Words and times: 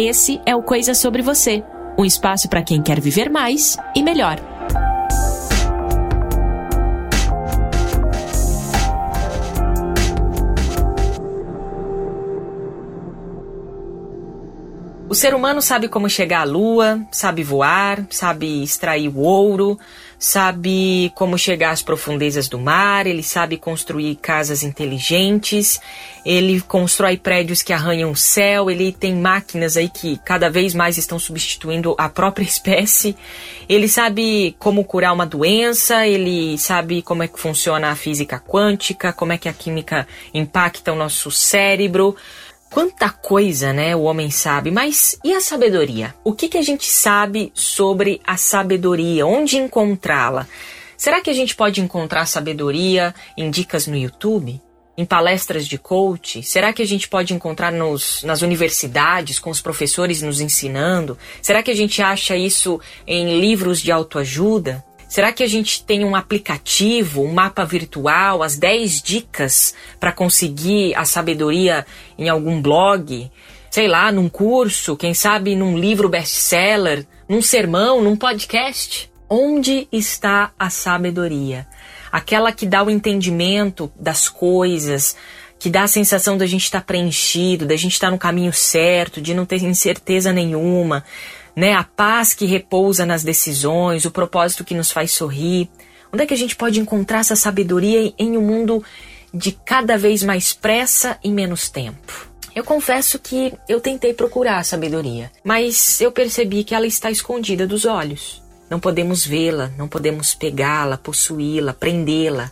Esse 0.00 0.40
é 0.46 0.54
o 0.54 0.62
Coisa 0.62 0.94
Sobre 0.94 1.22
Você 1.22 1.64
um 1.98 2.04
espaço 2.04 2.48
para 2.48 2.62
quem 2.62 2.80
quer 2.80 3.00
viver 3.00 3.28
mais 3.28 3.76
e 3.96 4.00
melhor. 4.00 4.57
O 15.10 15.14
ser 15.14 15.34
humano 15.34 15.62
sabe 15.62 15.88
como 15.88 16.06
chegar 16.06 16.42
à 16.42 16.44
lua, 16.44 17.00
sabe 17.10 17.42
voar, 17.42 18.04
sabe 18.10 18.62
extrair 18.62 19.08
o 19.08 19.20
ouro, 19.20 19.78
sabe 20.18 21.10
como 21.14 21.38
chegar 21.38 21.70
às 21.70 21.82
profundezas 21.82 22.46
do 22.46 22.58
mar, 22.58 23.06
ele 23.06 23.22
sabe 23.22 23.56
construir 23.56 24.16
casas 24.16 24.62
inteligentes, 24.62 25.80
ele 26.26 26.60
constrói 26.60 27.16
prédios 27.16 27.62
que 27.62 27.72
arranham 27.72 28.10
o 28.10 28.16
céu, 28.16 28.70
ele 28.70 28.92
tem 28.92 29.14
máquinas 29.14 29.78
aí 29.78 29.88
que 29.88 30.18
cada 30.26 30.50
vez 30.50 30.74
mais 30.74 30.98
estão 30.98 31.18
substituindo 31.18 31.94
a 31.96 32.10
própria 32.10 32.44
espécie, 32.46 33.16
ele 33.66 33.88
sabe 33.88 34.54
como 34.58 34.84
curar 34.84 35.14
uma 35.14 35.24
doença, 35.24 36.06
ele 36.06 36.58
sabe 36.58 37.00
como 37.00 37.22
é 37.22 37.28
que 37.28 37.40
funciona 37.40 37.88
a 37.88 37.96
física 37.96 38.38
quântica, 38.38 39.10
como 39.10 39.32
é 39.32 39.38
que 39.38 39.48
a 39.48 39.54
química 39.54 40.06
impacta 40.34 40.92
o 40.92 40.96
nosso 40.96 41.30
cérebro. 41.30 42.14
Quanta 42.70 43.08
coisa, 43.08 43.72
né, 43.72 43.96
o 43.96 44.02
homem 44.02 44.30
sabe, 44.30 44.70
mas 44.70 45.18
e 45.24 45.32
a 45.34 45.40
sabedoria? 45.40 46.14
O 46.22 46.32
que, 46.32 46.48
que 46.48 46.58
a 46.58 46.62
gente 46.62 46.88
sabe 46.88 47.50
sobre 47.54 48.20
a 48.26 48.36
sabedoria? 48.36 49.26
Onde 49.26 49.56
encontrá-la? 49.56 50.46
Será 50.96 51.20
que 51.20 51.30
a 51.30 51.32
gente 51.32 51.54
pode 51.54 51.80
encontrar 51.80 52.26
sabedoria 52.26 53.14
em 53.36 53.50
dicas 53.50 53.86
no 53.86 53.96
YouTube? 53.96 54.60
Em 54.96 55.04
palestras 55.04 55.66
de 55.66 55.78
coach? 55.78 56.42
Será 56.42 56.72
que 56.72 56.82
a 56.82 56.86
gente 56.86 57.08
pode 57.08 57.32
encontrar 57.32 57.70
nos, 57.72 58.22
nas 58.24 58.42
universidades, 58.42 59.38
com 59.38 59.48
os 59.48 59.60
professores 59.60 60.20
nos 60.20 60.40
ensinando? 60.40 61.16
Será 61.40 61.62
que 61.62 61.70
a 61.70 61.76
gente 61.76 62.02
acha 62.02 62.36
isso 62.36 62.80
em 63.06 63.40
livros 63.40 63.80
de 63.80 63.92
autoajuda? 63.92 64.84
Será 65.08 65.32
que 65.32 65.42
a 65.42 65.46
gente 65.48 65.82
tem 65.82 66.04
um 66.04 66.14
aplicativo, 66.14 67.22
um 67.22 67.32
mapa 67.32 67.64
virtual, 67.64 68.42
as 68.42 68.58
10 68.58 69.00
dicas 69.00 69.74
para 69.98 70.12
conseguir 70.12 70.94
a 70.94 71.06
sabedoria 71.06 71.86
em 72.18 72.28
algum 72.28 72.60
blog? 72.60 73.30
Sei 73.70 73.88
lá, 73.88 74.12
num 74.12 74.28
curso, 74.28 74.96
quem 74.96 75.14
sabe 75.14 75.56
num 75.56 75.78
livro 75.78 76.10
best-seller, 76.10 77.06
num 77.26 77.40
sermão, 77.40 78.02
num 78.02 78.16
podcast? 78.16 79.10
Onde 79.30 79.88
está 79.90 80.52
a 80.58 80.68
sabedoria? 80.68 81.66
Aquela 82.12 82.52
que 82.52 82.66
dá 82.66 82.82
o 82.82 82.90
entendimento 82.90 83.90
das 83.98 84.28
coisas, 84.28 85.16
que 85.58 85.68
dá 85.68 85.82
a 85.82 85.88
sensação 85.88 86.36
da 86.38 86.46
gente 86.46 86.64
estar 86.64 86.80
tá 86.80 86.86
preenchido, 86.86 87.66
da 87.66 87.76
gente 87.76 87.92
estar 87.92 88.08
tá 88.08 88.10
no 88.10 88.18
caminho 88.18 88.52
certo, 88.52 89.20
de 89.20 89.34
não 89.34 89.44
ter 89.44 89.62
incerteza 89.62 90.32
nenhuma, 90.32 91.04
né? 91.56 91.74
A 91.74 91.82
paz 91.82 92.34
que 92.34 92.46
repousa 92.46 93.04
nas 93.04 93.24
decisões, 93.24 94.04
o 94.04 94.10
propósito 94.10 94.64
que 94.64 94.74
nos 94.74 94.92
faz 94.92 95.12
sorrir. 95.12 95.68
Onde 96.12 96.22
é 96.22 96.26
que 96.26 96.34
a 96.34 96.38
gente 96.38 96.56
pode 96.56 96.80
encontrar 96.80 97.18
essa 97.18 97.36
sabedoria 97.36 98.12
em 98.18 98.36
um 98.36 98.42
mundo 98.42 98.82
de 99.34 99.52
cada 99.52 99.98
vez 99.98 100.22
mais 100.22 100.52
pressa 100.52 101.18
e 101.22 101.30
menos 101.30 101.68
tempo? 101.68 102.28
Eu 102.54 102.64
confesso 102.64 103.18
que 103.18 103.52
eu 103.68 103.80
tentei 103.80 104.14
procurar 104.14 104.58
a 104.58 104.64
sabedoria, 104.64 105.30
mas 105.44 106.00
eu 106.00 106.10
percebi 106.10 106.64
que 106.64 106.74
ela 106.74 106.86
está 106.86 107.10
escondida 107.10 107.66
dos 107.66 107.84
olhos. 107.84 108.42
Não 108.70 108.80
podemos 108.80 109.24
vê-la, 109.24 109.72
não 109.76 109.88
podemos 109.88 110.34
pegá-la, 110.34 110.98
possuí-la, 110.98 111.72
prendê-la. 111.72 112.50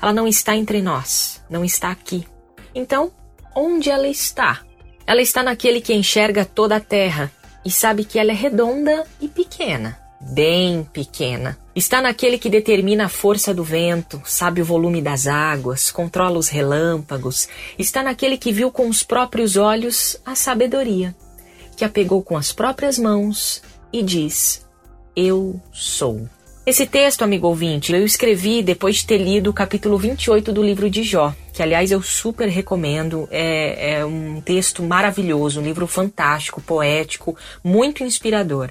Ela 0.00 0.12
não 0.12 0.28
está 0.28 0.54
entre 0.56 0.82
nós, 0.82 1.42
não 1.48 1.64
está 1.64 1.90
aqui. 1.90 2.26
Então, 2.76 3.10
onde 3.54 3.88
ela 3.88 4.06
está? 4.06 4.60
Ela 5.06 5.22
está 5.22 5.42
naquele 5.42 5.80
que 5.80 5.94
enxerga 5.94 6.44
toda 6.44 6.76
a 6.76 6.80
terra 6.80 7.32
e 7.64 7.70
sabe 7.70 8.04
que 8.04 8.18
ela 8.18 8.32
é 8.32 8.34
redonda 8.34 9.06
e 9.18 9.26
pequena, 9.28 9.98
bem 10.20 10.86
pequena. 10.92 11.58
Está 11.74 12.02
naquele 12.02 12.36
que 12.36 12.50
determina 12.50 13.06
a 13.06 13.08
força 13.08 13.54
do 13.54 13.64
vento, 13.64 14.20
sabe 14.26 14.60
o 14.60 14.64
volume 14.64 15.00
das 15.00 15.26
águas, 15.26 15.90
controla 15.90 16.38
os 16.38 16.48
relâmpagos. 16.48 17.48
Está 17.78 18.02
naquele 18.02 18.36
que 18.36 18.52
viu 18.52 18.70
com 18.70 18.90
os 18.90 19.02
próprios 19.02 19.56
olhos 19.56 20.20
a 20.22 20.34
sabedoria, 20.34 21.16
que 21.78 21.84
a 21.84 21.88
pegou 21.88 22.22
com 22.22 22.36
as 22.36 22.52
próprias 22.52 22.98
mãos 22.98 23.62
e 23.90 24.02
diz: 24.02 24.66
Eu 25.16 25.58
sou. 25.72 26.28
Esse 26.66 26.84
texto, 26.84 27.22
amigo 27.22 27.46
ouvinte, 27.46 27.92
eu 27.92 28.04
escrevi 28.04 28.60
depois 28.60 28.96
de 28.96 29.06
ter 29.06 29.18
lido 29.18 29.50
o 29.50 29.52
capítulo 29.52 29.96
28 29.96 30.52
do 30.52 30.64
livro 30.64 30.90
de 30.90 31.04
Jó, 31.04 31.32
que 31.52 31.62
aliás 31.62 31.92
eu 31.92 32.02
super 32.02 32.48
recomendo. 32.48 33.28
É, 33.30 33.98
é 33.98 34.04
um 34.04 34.40
texto 34.40 34.82
maravilhoso, 34.82 35.60
um 35.60 35.62
livro 35.62 35.86
fantástico, 35.86 36.60
poético, 36.60 37.36
muito 37.62 38.02
inspirador. 38.02 38.70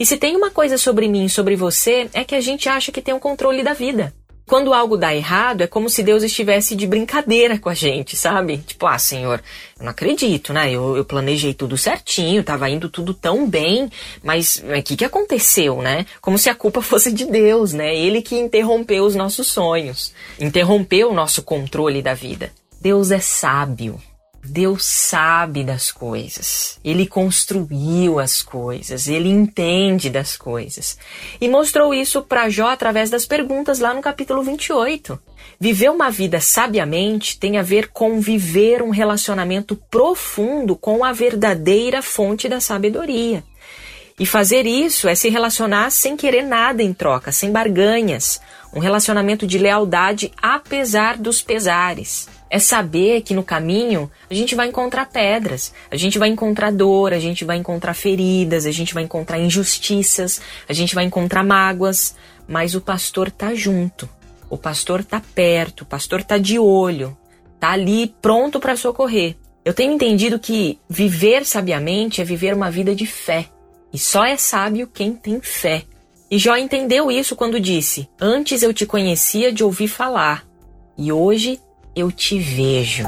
E 0.00 0.06
se 0.06 0.16
tem 0.16 0.36
uma 0.36 0.50
coisa 0.50 0.78
sobre 0.78 1.06
mim 1.06 1.28
sobre 1.28 1.54
você, 1.54 2.08
é 2.14 2.24
que 2.24 2.34
a 2.34 2.40
gente 2.40 2.66
acha 2.66 2.90
que 2.90 3.02
tem 3.02 3.12
o 3.12 3.20
controle 3.20 3.62
da 3.62 3.74
vida. 3.74 4.14
Quando 4.48 4.72
algo 4.72 4.96
dá 4.96 5.14
errado, 5.14 5.60
é 5.60 5.66
como 5.66 5.90
se 5.90 6.02
Deus 6.02 6.22
estivesse 6.22 6.74
de 6.74 6.86
brincadeira 6.86 7.58
com 7.58 7.68
a 7.68 7.74
gente, 7.74 8.16
sabe? 8.16 8.56
Tipo, 8.56 8.86
ah, 8.86 8.98
Senhor, 8.98 9.42
eu 9.78 9.84
não 9.84 9.90
acredito, 9.90 10.54
né? 10.54 10.72
Eu, 10.72 10.96
eu 10.96 11.04
planejei 11.04 11.52
tudo 11.52 11.76
certinho, 11.76 12.42
tava 12.42 12.70
indo 12.70 12.88
tudo 12.88 13.12
tão 13.12 13.46
bem, 13.46 13.90
mas 14.24 14.64
o 14.64 14.82
que, 14.82 14.96
que 14.96 15.04
aconteceu, 15.04 15.82
né? 15.82 16.06
Como 16.22 16.38
se 16.38 16.48
a 16.48 16.54
culpa 16.54 16.80
fosse 16.82 17.12
de 17.12 17.26
Deus, 17.26 17.74
né? 17.74 17.94
Ele 17.94 18.22
que 18.22 18.36
interrompeu 18.36 19.04
os 19.04 19.14
nossos 19.14 19.48
sonhos, 19.48 20.14
interrompeu 20.40 21.10
o 21.10 21.14
nosso 21.14 21.42
controle 21.42 22.00
da 22.00 22.14
vida. 22.14 22.50
Deus 22.80 23.10
é 23.10 23.20
sábio. 23.20 24.00
Deus 24.48 24.84
sabe 24.84 25.62
das 25.62 25.92
coisas, 25.92 26.78
Ele 26.82 27.06
construiu 27.06 28.18
as 28.18 28.42
coisas, 28.42 29.06
Ele 29.06 29.28
entende 29.28 30.10
das 30.10 30.36
coisas. 30.36 30.98
E 31.40 31.48
mostrou 31.48 31.94
isso 31.94 32.22
para 32.22 32.48
Jó 32.48 32.68
através 32.68 33.10
das 33.10 33.26
perguntas 33.26 33.78
lá 33.78 33.94
no 33.94 34.00
capítulo 34.00 34.42
28. 34.42 35.18
Viver 35.60 35.90
uma 35.90 36.10
vida 36.10 36.40
sabiamente 36.40 37.38
tem 37.38 37.58
a 37.58 37.62
ver 37.62 37.88
com 37.88 38.20
viver 38.20 38.82
um 38.82 38.90
relacionamento 38.90 39.76
profundo 39.90 40.74
com 40.76 41.04
a 41.04 41.12
verdadeira 41.12 42.00
fonte 42.00 42.48
da 42.48 42.60
sabedoria. 42.60 43.44
E 44.18 44.26
fazer 44.26 44.66
isso 44.66 45.08
é 45.08 45.14
se 45.14 45.28
relacionar 45.28 45.90
sem 45.90 46.16
querer 46.16 46.42
nada 46.42 46.82
em 46.82 46.92
troca, 46.92 47.30
sem 47.30 47.52
barganhas, 47.52 48.40
um 48.74 48.80
relacionamento 48.80 49.46
de 49.46 49.58
lealdade 49.58 50.32
apesar 50.42 51.16
dos 51.16 51.40
pesares. 51.40 52.28
É 52.50 52.58
saber 52.58 53.22
que 53.22 53.32
no 53.32 53.44
caminho 53.44 54.10
a 54.28 54.34
gente 54.34 54.56
vai 54.56 54.66
encontrar 54.66 55.06
pedras, 55.06 55.72
a 55.88 55.96
gente 55.96 56.18
vai 56.18 56.28
encontrar 56.28 56.72
dor, 56.72 57.12
a 57.12 57.18
gente 57.20 57.44
vai 57.44 57.58
encontrar 57.58 57.94
feridas, 57.94 58.66
a 58.66 58.72
gente 58.72 58.92
vai 58.92 59.04
encontrar 59.04 59.38
injustiças, 59.38 60.40
a 60.68 60.72
gente 60.72 60.96
vai 60.96 61.04
encontrar 61.04 61.44
mágoas, 61.44 62.16
mas 62.48 62.74
o 62.74 62.80
pastor 62.80 63.30
tá 63.30 63.54
junto. 63.54 64.08
O 64.50 64.56
pastor 64.56 65.04
tá 65.04 65.22
perto, 65.34 65.82
o 65.82 65.86
pastor 65.86 66.24
tá 66.24 66.38
de 66.38 66.58
olho, 66.58 67.16
tá 67.60 67.70
ali 67.70 68.12
pronto 68.20 68.58
para 68.58 68.76
socorrer. 68.76 69.36
Eu 69.64 69.74
tenho 69.74 69.92
entendido 69.92 70.38
que 70.38 70.78
viver 70.88 71.44
sabiamente 71.44 72.20
é 72.20 72.24
viver 72.24 72.54
uma 72.54 72.70
vida 72.70 72.94
de 72.94 73.06
fé. 73.06 73.46
E 73.92 73.98
só 73.98 74.24
é 74.24 74.36
sábio 74.36 74.86
quem 74.86 75.14
tem 75.14 75.40
fé. 75.40 75.84
E 76.30 76.38
Jó 76.38 76.56
entendeu 76.56 77.10
isso 77.10 77.34
quando 77.34 77.60
disse: 77.60 78.08
Antes 78.20 78.62
eu 78.62 78.72
te 78.74 78.84
conhecia 78.84 79.52
de 79.52 79.64
ouvir 79.64 79.88
falar, 79.88 80.46
e 80.96 81.10
hoje 81.10 81.60
eu 81.96 82.12
te 82.12 82.38
vejo. 82.38 83.04